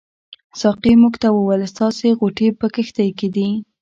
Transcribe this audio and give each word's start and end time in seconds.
ساقي 0.61 0.93
موږ 1.01 1.13
ته 1.21 1.27
وویل 1.31 1.63
ستاسې 1.73 2.07
غوټې 2.19 2.47
په 2.59 2.67
کښتۍ 2.73 3.09
کې 3.17 3.27
دي. 3.35 3.49